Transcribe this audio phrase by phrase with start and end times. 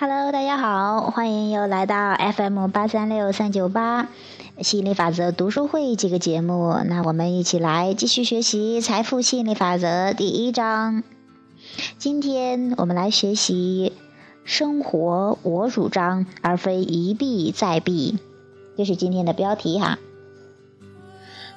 [0.00, 4.08] Hello，大家好，欢迎又来到 FM 八三六三九八
[4.62, 6.74] 吸引力法则读书会这个节目。
[6.86, 11.02] 那我们一起来继续学习财富吸引力法则第一章。
[11.98, 13.92] 今天我们来学习
[14.42, 18.16] 生活我主张，而非一弊再弊，
[18.78, 19.98] 这是今天的标题哈。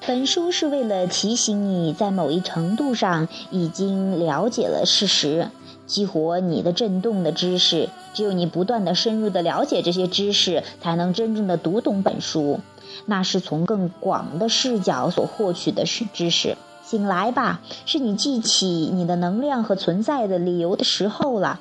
[0.05, 5.48] 本书是为了提醒你在某一程度上已经了解了事实，
[5.86, 7.90] 激活你的震动的知识。
[8.14, 12.60] 只有你不断的深入的了解这些知识，才能真正的读懂本书。
[13.05, 16.58] 那是从更广的视角所获取的是知识。
[16.84, 21.60] 醒来吧，是你记起你的能量和存在的理由的时候了。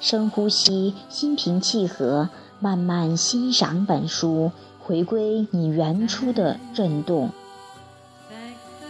[0.00, 7.30] 深呼吸，心平气和，慢慢欣赏本书，回归你原初的震动。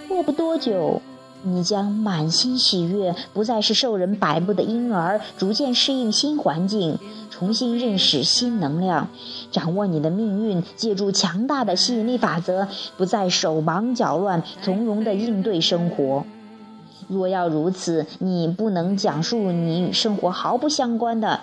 [0.08, 1.02] 过不多久，
[1.46, 6.98] 你将满心喜悦，不再是受人摆布的婴儿，逐渐适应新环境，
[7.30, 9.08] 重新认识新能量，
[9.50, 16.24] 掌握你的命运，借助强大的吸引力法则，不再手忙脚乱，从容地应对生活。
[17.08, 21.40] 若要如此，你不能讲述你与生活毫不相关的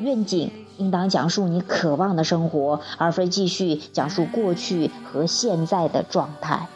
[0.00, 6.68] 愿景，应当讲述你渴望的生活，而非继续讲述过去和现在的状态。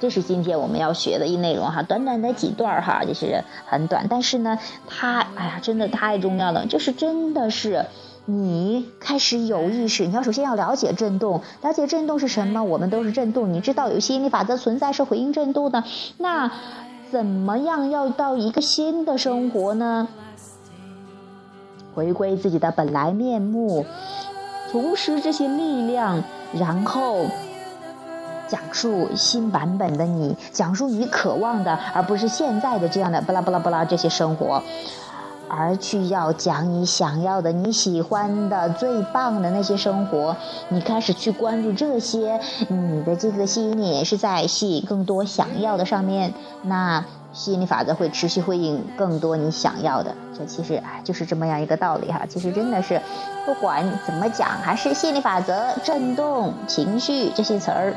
[0.00, 7.86] 这是今天我们要学的一内容哈，短短的几段哈，就是很短，但是呢，它哎呀，真的太重要了，就是真的是
[8.26, 15.84] 你开始有意识，你要首先要了解震动，了解震动是什么，我们都是震动，你知道有吸引力法则存在是回应震动的，
[16.18, 16.50] 那
[17.10, 20.08] 怎么样要到一个新的生活呢？
[21.94, 23.86] 回归自己的本来面目，
[24.72, 26.24] 重拾这些力量，
[26.58, 27.26] 然后。
[28.48, 34.62] 讲述新版本的你，讲述你渴望的，而不是现在的这样的巴拉巴拉巴拉这些生活，
[35.48, 40.36] 而去要讲你想要的、你喜欢的、最棒的那些生活。
[40.68, 46.32] 你开始去关注这些，你的这个吸引力也是在吸引更多想要的上面。
[46.62, 50.14] 那吸引力法则会持续回应更多你想要的。
[50.38, 52.22] 这其实哎，就是这么样一个道理哈。
[52.28, 53.00] 其实真的是，
[53.44, 57.94] 不管怎么讲，还是吸引力法则、震动、情绪这些词儿。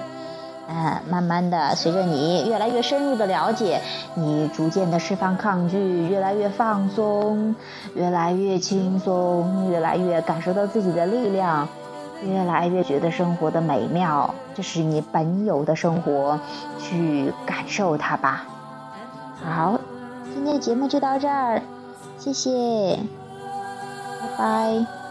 [0.70, 3.82] 嗯，慢慢的，随着你越来越深入的了解，
[4.16, 7.56] 你逐渐的释放抗拒，越来越放松，
[7.96, 11.70] 越来越轻松，越来越感受到自己的力量，
[12.22, 16.38] 越来越觉得生活的美妙，这是你本有的生活，
[16.82, 18.44] 去感受它吧。
[19.42, 19.80] 好，
[20.34, 21.62] 今天的节目就到这儿，
[22.20, 23.00] 谢谢，
[24.22, 25.07] 拜拜。